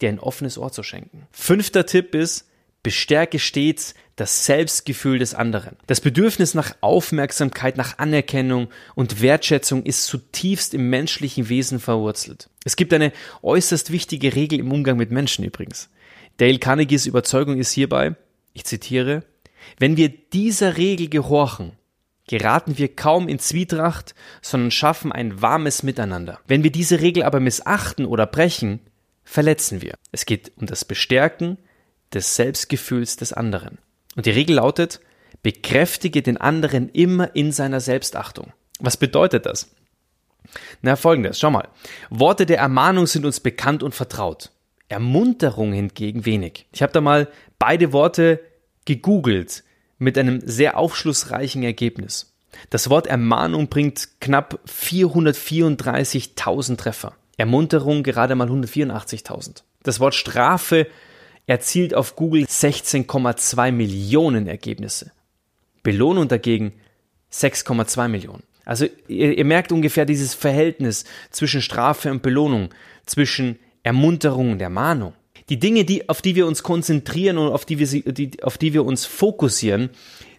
dir 0.00 0.08
ein 0.08 0.18
offenes 0.18 0.58
Ohr 0.58 0.72
zu 0.72 0.82
schenken. 0.82 1.28
Fünfter 1.30 1.86
Tipp 1.86 2.16
ist, 2.16 2.48
bestärke 2.84 3.40
stets 3.40 3.94
das 4.14 4.46
Selbstgefühl 4.46 5.18
des 5.18 5.34
anderen. 5.34 5.76
Das 5.88 6.00
Bedürfnis 6.00 6.54
nach 6.54 6.76
Aufmerksamkeit, 6.80 7.76
nach 7.76 7.98
Anerkennung 7.98 8.68
und 8.94 9.20
Wertschätzung 9.20 9.82
ist 9.82 10.04
zutiefst 10.04 10.72
im 10.72 10.88
menschlichen 10.88 11.48
Wesen 11.48 11.80
verwurzelt. 11.80 12.48
Es 12.64 12.76
gibt 12.76 12.92
eine 12.92 13.12
äußerst 13.42 13.90
wichtige 13.90 14.36
Regel 14.36 14.60
im 14.60 14.70
Umgang 14.70 14.96
mit 14.96 15.10
Menschen 15.10 15.44
übrigens. 15.44 15.90
Dale 16.36 16.58
Carnegies 16.58 17.06
Überzeugung 17.06 17.58
ist 17.58 17.72
hierbei, 17.72 18.14
ich 18.52 18.64
zitiere, 18.64 19.24
wenn 19.78 19.96
wir 19.96 20.10
dieser 20.10 20.76
Regel 20.76 21.08
gehorchen, 21.08 21.72
geraten 22.28 22.78
wir 22.78 22.94
kaum 22.94 23.28
in 23.28 23.38
Zwietracht, 23.38 24.14
sondern 24.42 24.70
schaffen 24.70 25.10
ein 25.10 25.42
warmes 25.42 25.82
Miteinander. 25.82 26.38
Wenn 26.46 26.62
wir 26.62 26.70
diese 26.70 27.00
Regel 27.00 27.24
aber 27.24 27.40
missachten 27.40 28.06
oder 28.06 28.26
brechen, 28.26 28.80
verletzen 29.24 29.82
wir. 29.82 29.94
Es 30.12 30.26
geht 30.26 30.52
um 30.56 30.66
das 30.66 30.84
Bestärken 30.84 31.58
des 32.14 32.36
Selbstgefühls 32.36 33.16
des 33.16 33.32
anderen. 33.32 33.78
Und 34.16 34.26
die 34.26 34.30
Regel 34.30 34.56
lautet, 34.56 35.00
bekräftige 35.42 36.22
den 36.22 36.36
anderen 36.36 36.88
immer 36.88 37.34
in 37.34 37.52
seiner 37.52 37.80
Selbstachtung. 37.80 38.52
Was 38.80 38.96
bedeutet 38.96 39.46
das? 39.46 39.70
Na, 40.82 40.96
folgendes, 40.96 41.38
schau 41.38 41.50
mal. 41.50 41.68
Worte 42.10 42.46
der 42.46 42.58
Ermahnung 42.58 43.06
sind 43.06 43.24
uns 43.24 43.40
bekannt 43.40 43.82
und 43.82 43.94
vertraut. 43.94 44.50
Ermunterung 44.88 45.72
hingegen 45.72 46.26
wenig. 46.26 46.66
Ich 46.72 46.82
habe 46.82 46.92
da 46.92 47.00
mal 47.00 47.28
beide 47.58 47.92
Worte 47.92 48.40
gegoogelt 48.84 49.64
mit 49.98 50.18
einem 50.18 50.40
sehr 50.44 50.76
aufschlussreichen 50.76 51.62
Ergebnis. 51.62 52.34
Das 52.70 52.90
Wort 52.90 53.06
Ermahnung 53.06 53.68
bringt 53.68 54.20
knapp 54.20 54.60
434.000 54.68 56.76
Treffer. 56.76 57.14
Ermunterung 57.36 58.02
gerade 58.02 58.34
mal 58.34 58.48
184.000. 58.48 59.62
Das 59.82 60.00
Wort 60.00 60.14
Strafe 60.14 60.86
erzielt 61.46 61.94
auf 61.94 62.16
Google 62.16 62.44
16,2 62.44 63.72
Millionen 63.72 64.46
Ergebnisse. 64.46 65.12
Belohnung 65.82 66.28
dagegen 66.28 66.72
6,2 67.32 68.08
Millionen. 68.08 68.42
Also 68.64 68.86
ihr, 69.08 69.36
ihr, 69.36 69.44
merkt 69.44 69.72
ungefähr 69.72 70.06
dieses 70.06 70.34
Verhältnis 70.34 71.04
zwischen 71.30 71.60
Strafe 71.60 72.10
und 72.10 72.22
Belohnung, 72.22 72.70
zwischen 73.04 73.58
Ermunterung 73.82 74.52
und 74.52 74.62
Ermahnung. 74.62 75.12
Die 75.50 75.58
Dinge, 75.58 75.84
die, 75.84 76.08
auf 76.08 76.22
die 76.22 76.34
wir 76.34 76.46
uns 76.46 76.62
konzentrieren 76.62 77.36
und 77.36 77.48
auf 77.48 77.66
die 77.66 77.78
wir, 77.78 77.86
die, 78.12 78.42
auf 78.42 78.56
die 78.56 78.72
wir 78.72 78.84
uns 78.86 79.04
fokussieren, 79.04 79.90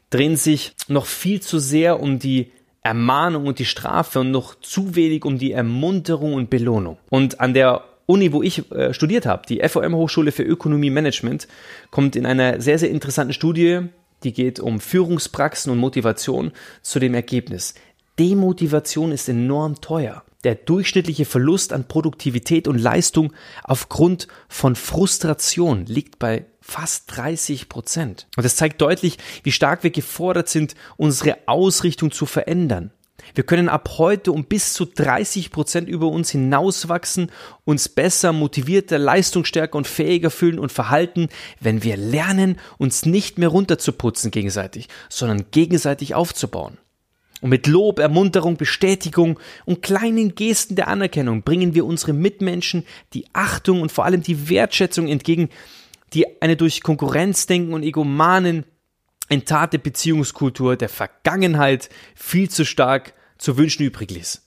drehen 0.09 0.35
sich 0.35 0.73
noch 0.87 1.05
viel 1.05 1.41
zu 1.41 1.59
sehr 1.59 1.99
um 1.99 2.17
die 2.17 2.51
Ermahnung 2.81 3.45
und 3.45 3.59
die 3.59 3.65
Strafe 3.65 4.21
und 4.21 4.31
noch 4.31 4.55
zu 4.55 4.95
wenig 4.95 5.25
um 5.25 5.37
die 5.37 5.51
Ermunterung 5.51 6.33
und 6.33 6.49
Belohnung. 6.49 6.97
Und 7.09 7.39
an 7.39 7.53
der 7.53 7.83
Uni, 8.05 8.31
wo 8.31 8.43
ich 8.43 8.71
äh, 8.71 8.93
studiert 8.93 9.25
habe, 9.25 9.45
die 9.47 9.61
FOM 9.67 9.95
Hochschule 9.95 10.31
für 10.31 10.43
Ökonomie 10.43 10.89
Management, 10.89 11.47
kommt 11.91 12.15
in 12.15 12.25
einer 12.25 12.61
sehr, 12.61 12.79
sehr 12.79 12.89
interessanten 12.89 13.33
Studie, 13.33 13.81
die 14.23 14.33
geht 14.33 14.59
um 14.59 14.79
Führungspraxen 14.79 15.71
und 15.71 15.77
Motivation, 15.77 16.51
zu 16.81 16.99
dem 16.99 17.13
Ergebnis. 17.13 17.73
Demotivation 18.17 19.11
ist 19.11 19.27
enorm 19.27 19.81
teuer 19.81 20.23
der 20.45 20.55
durchschnittliche 20.55 21.25
Verlust 21.25 21.73
an 21.73 21.87
Produktivität 21.87 22.67
und 22.67 22.77
Leistung 22.77 23.33
aufgrund 23.63 24.27
von 24.47 24.75
Frustration 24.75 25.85
liegt 25.87 26.19
bei 26.19 26.45
fast 26.61 27.15
30 27.17 27.67
Prozent. 27.67 28.27
Und 28.37 28.45
das 28.45 28.55
zeigt 28.55 28.79
deutlich, 28.79 29.17
wie 29.43 29.51
stark 29.51 29.83
wir 29.83 29.89
gefordert 29.89 30.47
sind, 30.47 30.75
unsere 30.97 31.39
Ausrichtung 31.47 32.11
zu 32.11 32.27
verändern. 32.27 32.91
Wir 33.33 33.43
können 33.43 33.69
ab 33.69 33.95
heute 33.97 34.31
um 34.31 34.45
bis 34.45 34.73
zu 34.73 34.85
30 34.85 35.51
Prozent 35.51 35.89
über 35.89 36.07
uns 36.07 36.29
hinauswachsen, 36.29 37.31
uns 37.63 37.89
besser, 37.89 38.33
motivierter, 38.33 38.97
leistungsstärker 38.97 39.77
und 39.77 39.87
fähiger 39.87 40.29
fühlen 40.29 40.59
und 40.59 40.71
verhalten, 40.71 41.29
wenn 41.59 41.83
wir 41.83 41.97
lernen, 41.97 42.57
uns 42.77 43.05
nicht 43.05 43.37
mehr 43.37 43.49
runterzuputzen 43.49 44.31
gegenseitig, 44.31 44.87
sondern 45.09 45.45
gegenseitig 45.51 46.15
aufzubauen. 46.15 46.77
Und 47.41 47.49
mit 47.49 47.67
Lob, 47.67 47.99
Ermunterung, 47.99 48.57
Bestätigung 48.57 49.39
und 49.65 49.81
kleinen 49.81 50.35
Gesten 50.35 50.75
der 50.75 50.87
Anerkennung 50.87 51.43
bringen 51.43 51.75
wir 51.75 51.85
unsere 51.85 52.13
Mitmenschen 52.13 52.85
die 53.13 53.25
Achtung 53.33 53.81
und 53.81 53.91
vor 53.91 54.05
allem 54.05 54.23
die 54.23 54.49
Wertschätzung 54.49 55.07
entgegen, 55.07 55.49
die 56.13 56.41
eine 56.41 56.55
durch 56.55 56.81
Konkurrenzdenken 56.81 57.73
und 57.73 57.83
Egomanen 57.83 58.65
entate 59.29 59.79
Beziehungskultur 59.79 60.75
der 60.75 60.89
Vergangenheit 60.89 61.89
viel 62.15 62.49
zu 62.49 62.65
stark 62.65 63.13
zu 63.37 63.57
wünschen 63.57 63.83
übrig 63.83 64.11
ließ. 64.11 64.45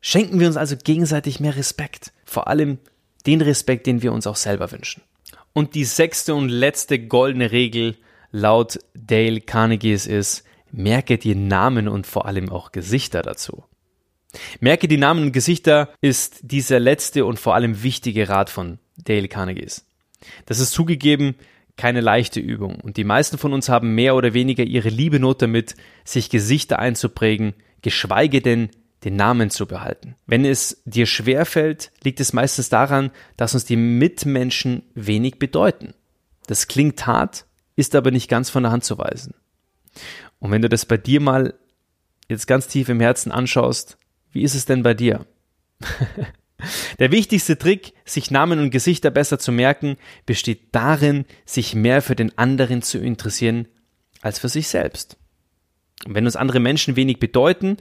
Schenken 0.00 0.40
wir 0.40 0.46
uns 0.46 0.56
also 0.56 0.76
gegenseitig 0.76 1.40
mehr 1.40 1.56
Respekt, 1.56 2.12
vor 2.24 2.48
allem 2.48 2.78
den 3.26 3.40
Respekt, 3.40 3.86
den 3.86 4.02
wir 4.02 4.12
uns 4.12 4.26
auch 4.26 4.36
selber 4.36 4.72
wünschen. 4.72 5.02
Und 5.52 5.74
die 5.74 5.84
sechste 5.84 6.34
und 6.34 6.48
letzte 6.48 6.98
goldene 6.98 7.52
Regel 7.52 7.96
laut 8.30 8.78
Dale 8.94 9.40
Carnegies 9.40 10.06
ist, 10.06 10.44
merke 10.70 11.18
dir 11.18 11.34
Namen 11.34 11.88
und 11.88 12.06
vor 12.06 12.26
allem 12.26 12.48
auch 12.48 12.72
Gesichter 12.72 13.22
dazu. 13.22 13.64
Merke 14.60 14.86
die 14.86 14.96
Namen 14.96 15.24
und 15.24 15.32
Gesichter 15.32 15.92
ist 16.00 16.38
dieser 16.42 16.78
letzte 16.78 17.24
und 17.24 17.40
vor 17.40 17.54
allem 17.54 17.82
wichtige 17.82 18.28
Rat 18.28 18.48
von 18.48 18.78
Dale 18.96 19.28
Carnegies. 19.28 19.84
Das 20.46 20.60
ist 20.60 20.72
zugegeben 20.72 21.34
keine 21.76 22.00
leichte 22.00 22.40
Übung 22.40 22.80
und 22.80 22.96
die 22.96 23.04
meisten 23.04 23.38
von 23.38 23.52
uns 23.52 23.68
haben 23.68 23.94
mehr 23.94 24.14
oder 24.14 24.34
weniger 24.34 24.64
ihre 24.64 24.88
liebe 24.88 25.20
Not 25.20 25.42
damit, 25.42 25.74
sich 26.04 26.30
Gesichter 26.30 26.78
einzuprägen, 26.78 27.54
geschweige 27.82 28.40
denn 28.40 28.70
den 29.04 29.16
Namen 29.16 29.50
zu 29.50 29.66
behalten. 29.66 30.16
Wenn 30.26 30.44
es 30.44 30.82
dir 30.84 31.06
schwerfällt, 31.06 31.90
liegt 32.02 32.20
es 32.20 32.32
meistens 32.32 32.68
daran, 32.68 33.10
dass 33.36 33.54
uns 33.54 33.64
die 33.64 33.76
Mitmenschen 33.76 34.82
wenig 34.94 35.38
bedeuten. 35.38 35.94
Das 36.46 36.68
klingt 36.68 37.06
hart, 37.06 37.46
ist 37.76 37.94
aber 37.94 38.10
nicht 38.10 38.28
ganz 38.28 38.50
von 38.50 38.62
der 38.62 38.72
Hand 38.72 38.84
zu 38.84 38.98
weisen. 38.98 39.34
Und 40.38 40.50
wenn 40.50 40.62
du 40.62 40.68
das 40.68 40.84
bei 40.84 40.96
dir 40.96 41.20
mal 41.20 41.54
jetzt 42.28 42.46
ganz 42.46 42.66
tief 42.66 42.88
im 42.88 43.00
Herzen 43.00 43.32
anschaust, 43.32 43.98
wie 44.32 44.42
ist 44.42 44.54
es 44.54 44.64
denn 44.66 44.82
bei 44.82 44.94
dir? 44.94 45.26
Der 46.98 47.12
wichtigste 47.12 47.58
Trick, 47.58 47.92
sich 48.04 48.30
Namen 48.30 48.58
und 48.58 48.70
Gesichter 48.70 49.10
besser 49.10 49.38
zu 49.38 49.52
merken, 49.52 49.96
besteht 50.26 50.68
darin, 50.72 51.24
sich 51.44 51.74
mehr 51.74 52.02
für 52.02 52.16
den 52.16 52.36
anderen 52.38 52.82
zu 52.82 52.98
interessieren 52.98 53.68
als 54.22 54.38
für 54.38 54.48
sich 54.48 54.68
selbst. 54.68 55.16
Und 56.06 56.14
wenn 56.14 56.24
uns 56.24 56.36
andere 56.36 56.60
Menschen 56.60 56.96
wenig 56.96 57.18
bedeuten, 57.18 57.76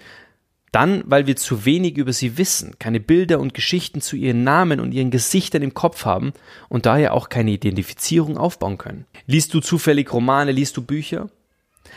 dann, 0.71 1.03
weil 1.05 1.25
wir 1.25 1.35
zu 1.35 1.65
wenig 1.65 1.97
über 1.97 2.13
sie 2.13 2.37
wissen, 2.37 2.77
keine 2.77 2.99
Bilder 2.99 3.39
und 3.39 3.53
Geschichten 3.53 4.01
zu 4.01 4.15
ihren 4.15 4.43
Namen 4.43 4.79
und 4.79 4.91
ihren 4.91 5.09
Gesichtern 5.09 5.63
im 5.63 5.73
Kopf 5.73 6.05
haben 6.05 6.33
und 6.67 6.85
daher 6.85 7.13
auch 7.13 7.29
keine 7.29 7.51
Identifizierung 7.51 8.37
aufbauen 8.37 8.77
können. 8.77 9.05
Liest 9.25 9.53
du 9.53 9.61
zufällig 9.61 10.13
Romane, 10.13 10.51
liest 10.51 10.77
du 10.77 10.83
Bücher? 10.83 11.29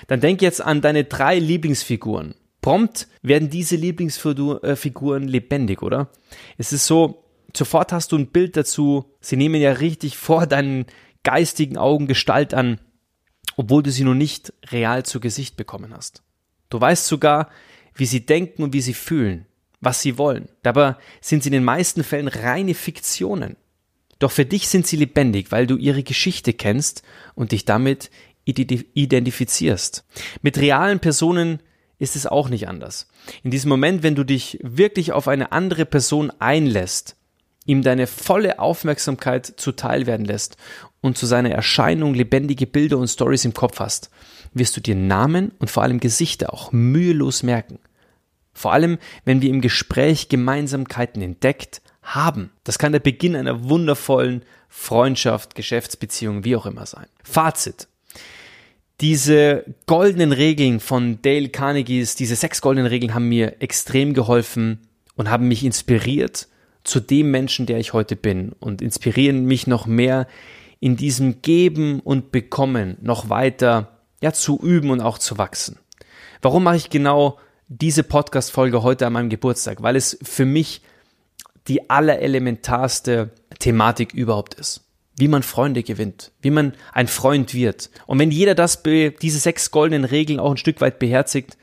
Dann 0.06 0.20
denk 0.20 0.40
jetzt 0.40 0.62
an 0.62 0.80
deine 0.80 1.04
drei 1.04 1.38
Lieblingsfiguren. 1.38 2.34
Prompt 2.62 3.08
werden 3.20 3.50
diese 3.50 3.76
Lieblingsfiguren 3.76 5.28
lebendig, 5.28 5.82
oder? 5.82 6.08
Es 6.56 6.72
ist 6.72 6.86
so, 6.86 7.24
sofort 7.54 7.92
hast 7.92 8.12
du 8.12 8.16
ein 8.16 8.28
Bild 8.28 8.56
dazu. 8.56 9.04
Sie 9.20 9.36
nehmen 9.36 9.60
ja 9.60 9.72
richtig 9.72 10.16
vor 10.16 10.46
deinen 10.46 10.86
geistigen 11.24 11.76
Augen 11.76 12.06
Gestalt 12.06 12.54
an, 12.54 12.80
obwohl 13.56 13.82
du 13.82 13.90
sie 13.90 14.04
noch 14.04 14.14
nicht 14.14 14.54
real 14.70 15.04
zu 15.04 15.20
Gesicht 15.20 15.56
bekommen 15.56 15.92
hast. 15.94 16.22
Du 16.70 16.80
weißt 16.80 17.06
sogar, 17.06 17.50
wie 17.94 18.06
sie 18.06 18.24
denken 18.24 18.62
und 18.62 18.72
wie 18.72 18.80
sie 18.80 18.94
fühlen. 18.94 19.44
was 19.82 20.00
sie 20.00 20.16
wollen. 20.16 20.48
Dabei 20.62 20.96
sind 21.20 21.42
sie 21.42 21.48
in 21.48 21.54
den 21.54 21.64
meisten 21.64 22.04
Fällen 22.04 22.28
reine 22.28 22.74
Fiktionen. 22.74 23.56
Doch 24.20 24.30
für 24.30 24.46
dich 24.46 24.68
sind 24.68 24.86
sie 24.86 24.96
lebendig, 24.96 25.50
weil 25.50 25.66
du 25.66 25.76
ihre 25.76 26.04
Geschichte 26.04 26.52
kennst 26.52 27.02
und 27.34 27.50
dich 27.52 27.64
damit 27.64 28.10
identifizierst. 28.44 30.04
Mit 30.40 30.58
realen 30.58 31.00
Personen 31.00 31.60
ist 32.02 32.16
es 32.16 32.26
auch 32.26 32.48
nicht 32.48 32.66
anders. 32.68 33.06
In 33.44 33.52
diesem 33.52 33.68
Moment, 33.68 34.02
wenn 34.02 34.16
du 34.16 34.24
dich 34.24 34.58
wirklich 34.60 35.12
auf 35.12 35.28
eine 35.28 35.52
andere 35.52 35.86
Person 35.86 36.32
einlässt, 36.40 37.14
ihm 37.64 37.82
deine 37.82 38.08
volle 38.08 38.58
Aufmerksamkeit 38.58 39.46
zuteil 39.46 40.06
werden 40.06 40.26
lässt 40.26 40.56
und 41.00 41.16
zu 41.16 41.26
seiner 41.26 41.50
Erscheinung 41.50 42.14
lebendige 42.14 42.66
Bilder 42.66 42.98
und 42.98 43.06
Stories 43.06 43.44
im 43.44 43.54
Kopf 43.54 43.78
hast, 43.78 44.10
wirst 44.52 44.76
du 44.76 44.80
dir 44.80 44.96
Namen 44.96 45.52
und 45.60 45.70
vor 45.70 45.84
allem 45.84 46.00
Gesichter 46.00 46.52
auch 46.52 46.72
mühelos 46.72 47.44
merken. 47.44 47.78
Vor 48.52 48.72
allem, 48.72 48.98
wenn 49.24 49.40
wir 49.40 49.50
im 49.50 49.60
Gespräch 49.60 50.28
Gemeinsamkeiten 50.28 51.22
entdeckt 51.22 51.82
haben. 52.02 52.50
Das 52.64 52.80
kann 52.80 52.90
der 52.90 52.98
Beginn 52.98 53.36
einer 53.36 53.68
wundervollen 53.68 54.42
Freundschaft, 54.68 55.54
Geschäftsbeziehung, 55.54 56.42
wie 56.42 56.56
auch 56.56 56.66
immer 56.66 56.84
sein. 56.84 57.06
Fazit. 57.22 57.86
Diese 59.02 59.64
goldenen 59.86 60.30
Regeln 60.30 60.78
von 60.78 61.20
Dale 61.22 61.48
Carnegies, 61.48 62.14
diese 62.14 62.36
sechs 62.36 62.60
goldenen 62.62 62.86
Regeln 62.86 63.14
haben 63.14 63.28
mir 63.28 63.60
extrem 63.60 64.14
geholfen 64.14 64.78
und 65.16 65.28
haben 65.28 65.48
mich 65.48 65.64
inspiriert 65.64 66.46
zu 66.84 67.00
dem 67.00 67.32
Menschen, 67.32 67.66
der 67.66 67.78
ich 67.78 67.94
heute 67.94 68.14
bin 68.14 68.52
und 68.60 68.80
inspirieren 68.80 69.44
mich 69.44 69.66
noch 69.66 69.86
mehr 69.86 70.28
in 70.78 70.96
diesem 70.96 71.42
Geben 71.42 71.98
und 71.98 72.30
Bekommen 72.30 72.96
noch 73.02 73.28
weiter 73.28 73.98
ja 74.20 74.32
zu 74.32 74.56
üben 74.60 74.90
und 74.90 75.00
auch 75.00 75.18
zu 75.18 75.36
wachsen. 75.36 75.80
Warum 76.40 76.62
mache 76.62 76.76
ich 76.76 76.88
genau 76.88 77.40
diese 77.66 78.04
Podcast 78.04 78.52
Folge 78.52 78.84
heute 78.84 79.08
an 79.08 79.14
meinem 79.14 79.30
Geburtstag? 79.30 79.82
Weil 79.82 79.96
es 79.96 80.16
für 80.22 80.44
mich 80.44 80.80
die 81.66 81.90
allerelementarste 81.90 83.30
Thematik 83.58 84.14
überhaupt 84.14 84.54
ist. 84.54 84.91
Wie 85.16 85.28
man 85.28 85.42
Freunde 85.42 85.82
gewinnt, 85.82 86.32
wie 86.40 86.50
man 86.50 86.72
ein 86.92 87.06
Freund 87.06 87.54
wird. 87.54 87.90
Und 88.06 88.18
wenn 88.18 88.30
jeder 88.30 88.54
das, 88.54 88.82
diese 88.82 89.38
sechs 89.38 89.70
goldenen 89.70 90.04
Regeln 90.04 90.40
auch 90.40 90.50
ein 90.50 90.56
Stück 90.56 90.80
weit 90.80 90.98
beherzigt, 90.98 91.56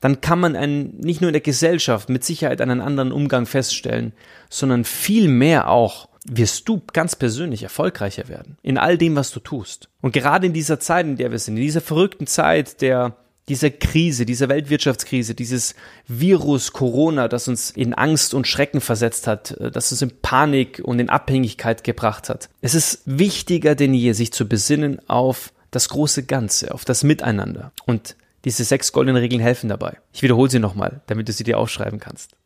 dann 0.00 0.20
kann 0.20 0.40
man 0.40 0.56
einen, 0.56 0.98
nicht 0.98 1.20
nur 1.20 1.28
in 1.28 1.34
der 1.34 1.40
Gesellschaft 1.40 2.08
mit 2.08 2.24
Sicherheit 2.24 2.60
einen 2.60 2.80
anderen 2.80 3.12
Umgang 3.12 3.46
feststellen, 3.46 4.12
sondern 4.50 4.84
viel 4.84 5.28
mehr 5.28 5.70
auch 5.70 6.08
wirst 6.24 6.68
du 6.68 6.82
ganz 6.92 7.16
persönlich 7.16 7.62
erfolgreicher 7.62 8.28
werden 8.28 8.56
in 8.62 8.78
all 8.78 8.98
dem, 8.98 9.16
was 9.16 9.30
du 9.30 9.40
tust. 9.40 9.88
Und 10.00 10.12
gerade 10.12 10.46
in 10.46 10.52
dieser 10.52 10.80
Zeit, 10.80 11.06
in 11.06 11.16
der 11.16 11.30
wir 11.30 11.38
sind, 11.38 11.56
in 11.56 11.62
dieser 11.62 11.80
verrückten 11.80 12.26
Zeit 12.26 12.80
der 12.80 13.16
dieser 13.48 13.70
Krise, 13.70 14.24
dieser 14.24 14.48
Weltwirtschaftskrise, 14.48 15.34
dieses 15.34 15.74
Virus 16.06 16.72
Corona, 16.72 17.28
das 17.28 17.48
uns 17.48 17.70
in 17.70 17.92
Angst 17.92 18.34
und 18.34 18.46
Schrecken 18.46 18.80
versetzt 18.80 19.26
hat, 19.26 19.52
äh, 19.52 19.70
das 19.70 19.90
uns 19.90 20.02
in 20.02 20.20
Panik 20.20 20.80
und 20.84 20.98
in 21.00 21.10
Abhängigkeit 21.10 21.84
gebracht 21.84 22.28
hat. 22.28 22.48
Es 22.60 22.74
ist 22.74 23.02
wichtiger 23.04 23.74
denn 23.74 23.94
je, 23.94 24.12
sich 24.12 24.32
zu 24.32 24.48
besinnen 24.48 25.00
auf 25.08 25.52
das 25.70 25.88
große 25.88 26.24
Ganze, 26.24 26.72
auf 26.72 26.84
das 26.84 27.02
Miteinander. 27.02 27.72
Und 27.86 28.16
diese 28.44 28.64
sechs 28.64 28.92
goldenen 28.92 29.20
Regeln 29.20 29.40
helfen 29.40 29.68
dabei. 29.68 29.98
Ich 30.12 30.22
wiederhole 30.22 30.50
sie 30.50 30.58
nochmal, 30.58 31.00
damit 31.06 31.28
du 31.28 31.32
sie 31.32 31.44
dir 31.44 31.58
aufschreiben 31.58 32.00
kannst. 32.00 32.36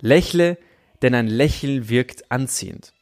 Lächle, 0.00 0.58
denn 1.02 1.14
ein 1.14 1.26
Lächeln 1.26 1.88
wirkt 1.88 2.30
anziehend. 2.30 2.92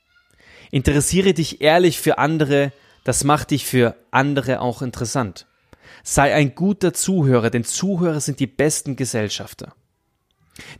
Interessiere 0.71 1.35
dich 1.35 1.61
ehrlich 1.61 2.01
für 2.01 2.19
andere, 2.19 2.73
das 3.05 3.23
macht 3.23 3.51
dich 3.51 3.67
für 3.67 3.97
andere 4.11 4.61
auch 4.61 4.83
interessant. 4.83 5.47
Sei 6.03 6.35
ein 6.35 6.55
guter 6.55 6.93
Zuhörer, 6.93 7.51
denn 7.51 7.65
Zuhörer 7.65 8.21
sind 8.21 8.41
die 8.41 8.47
besten 8.47 8.97
Gesellschafter. 8.97 9.75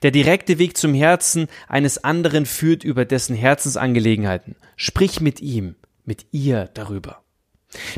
Der 0.03 0.11
direkte 0.11 0.59
Weg 0.59 0.77
zum 0.77 0.95
Herzen 0.95 1.49
eines 1.69 2.03
anderen 2.05 2.47
führt 2.47 2.85
über 2.85 3.05
dessen 3.05 3.35
Herzensangelegenheiten. 3.35 4.57
Sprich 4.77 5.21
mit 5.21 5.41
ihm, 5.41 5.75
mit 6.05 6.27
ihr 6.31 6.71
darüber. 6.75 7.23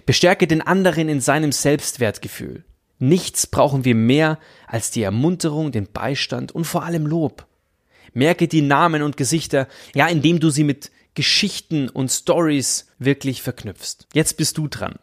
Bestärke 0.06 0.46
den 0.46 0.62
anderen 0.62 1.08
in 1.08 1.20
seinem 1.20 1.52
Selbstwertgefühl. 1.52 2.64
Nichts 2.98 3.46
brauchen 3.46 3.84
wir 3.84 3.94
mehr 3.94 4.38
als 4.66 4.90
die 4.90 5.02
Ermunterung, 5.02 5.70
den 5.70 5.92
Beistand 5.92 6.52
und 6.52 6.64
vor 6.64 6.84
allem 6.84 7.06
Lob. 7.06 7.46
Merke 8.14 8.48
die 8.48 8.62
Namen 8.62 9.02
und 9.02 9.18
Gesichter, 9.18 9.68
ja, 9.94 10.06
indem 10.06 10.40
du 10.40 10.48
sie 10.48 10.64
mit 10.64 10.90
Geschichten 11.14 11.90
und 11.90 12.10
Stories 12.10 12.86
wirklich 12.98 13.42
verknüpfst. 13.42 14.06
Jetzt 14.14 14.38
bist 14.38 14.56
du 14.56 14.68
dran. 14.68 14.98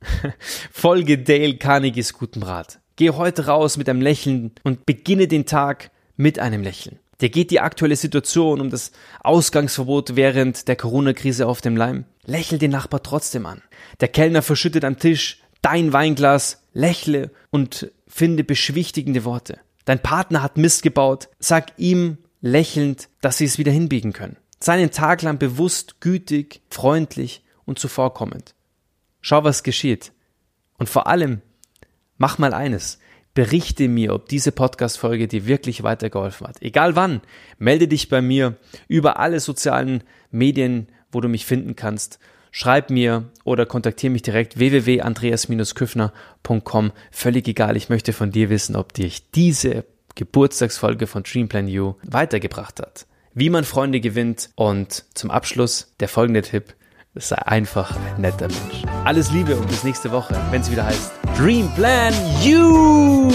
Folge 0.72 1.18
Dale 1.18 1.56
Carnegies 1.56 2.12
guten 2.12 2.42
Rat. 2.42 2.80
Geh 2.96 3.10
heute 3.10 3.46
raus 3.46 3.76
mit 3.76 3.88
einem 3.88 4.00
Lächeln 4.00 4.52
und 4.62 4.86
beginne 4.86 5.28
den 5.28 5.46
Tag 5.46 5.90
mit 6.16 6.38
einem 6.38 6.62
Lächeln. 6.62 6.98
Der 7.20 7.30
geht 7.30 7.50
die 7.50 7.60
aktuelle 7.60 7.96
Situation 7.96 8.60
um 8.60 8.70
das 8.70 8.92
Ausgangsverbot 9.22 10.16
während 10.16 10.68
der 10.68 10.76
Corona-Krise 10.76 11.46
auf 11.46 11.60
dem 11.60 11.76
Leim. 11.76 12.04
Lächel 12.24 12.58
den 12.58 12.70
Nachbar 12.70 13.02
trotzdem 13.02 13.46
an. 13.46 13.62
Der 14.00 14.08
Kellner 14.08 14.42
verschüttet 14.42 14.84
am 14.84 14.98
Tisch 14.98 15.42
dein 15.62 15.92
Weinglas, 15.92 16.62
lächle 16.74 17.30
und 17.50 17.90
finde 18.06 18.44
beschwichtigende 18.44 19.24
Worte. 19.24 19.60
Dein 19.84 20.02
Partner 20.02 20.42
hat 20.42 20.58
Mist 20.58 20.82
gebaut, 20.82 21.28
sag 21.38 21.72
ihm 21.78 22.18
lächelnd, 22.40 23.08
dass 23.20 23.38
sie 23.38 23.46
es 23.46 23.58
wieder 23.58 23.72
hinbiegen 23.72 24.12
können. 24.12 24.36
Sei 24.60 24.74
einen 24.74 24.90
Tag 24.90 25.22
lang 25.22 25.38
bewusst, 25.38 26.00
gütig, 26.00 26.60
freundlich 26.70 27.44
und 27.64 27.78
zuvorkommend. 27.78 28.55
Schau, 29.28 29.42
was 29.42 29.64
geschieht. 29.64 30.12
Und 30.78 30.88
vor 30.88 31.08
allem, 31.08 31.42
mach 32.16 32.38
mal 32.38 32.54
eines. 32.54 33.00
Berichte 33.34 33.88
mir, 33.88 34.14
ob 34.14 34.28
diese 34.28 34.52
Podcast-Folge 34.52 35.26
dir 35.26 35.48
wirklich 35.48 35.82
weitergeholfen 35.82 36.46
hat. 36.46 36.62
Egal 36.62 36.94
wann, 36.94 37.20
melde 37.58 37.88
dich 37.88 38.08
bei 38.08 38.22
mir 38.22 38.54
über 38.86 39.18
alle 39.18 39.40
sozialen 39.40 40.04
Medien, 40.30 40.86
wo 41.10 41.20
du 41.20 41.26
mich 41.26 41.44
finden 41.44 41.74
kannst. 41.74 42.20
Schreib 42.52 42.90
mir 42.90 43.24
oder 43.42 43.66
kontaktiere 43.66 44.12
mich 44.12 44.22
direkt 44.22 44.60
www.andreas-küffner.com. 44.60 46.92
Völlig 47.10 47.48
egal, 47.48 47.76
ich 47.76 47.88
möchte 47.88 48.12
von 48.12 48.30
dir 48.30 48.48
wissen, 48.48 48.76
ob 48.76 48.92
dich 48.92 49.32
diese 49.32 49.86
Geburtstagsfolge 50.14 51.08
von 51.08 51.24
Dreamplan 51.24 51.66
You 51.66 51.94
weitergebracht 52.04 52.78
hat. 52.78 53.06
Wie 53.34 53.50
man 53.50 53.64
Freunde 53.64 53.98
gewinnt 53.98 54.50
und 54.54 55.04
zum 55.14 55.32
Abschluss 55.32 55.96
der 55.98 56.06
folgende 56.06 56.42
Tipp 56.42 56.76
sei 57.16 57.36
einfach 57.46 57.96
ein 57.96 58.20
netter 58.20 58.48
Mensch. 58.48 58.82
Alles 59.04 59.30
Liebe 59.32 59.56
und 59.56 59.68
bis 59.68 59.84
nächste 59.84 60.10
Woche, 60.12 60.34
wenn 60.50 60.60
es 60.60 60.70
wieder 60.70 60.86
heißt 60.86 61.12
Dream 61.36 61.68
Plan 61.74 62.14
You! 62.42 63.30